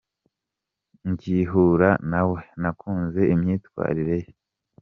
Ngihura 1.09 1.89
na 2.11 2.21
we, 2.29 2.39
nakunze 2.61 3.21
imyitwarire 3.33 4.17
ye. 4.23 4.29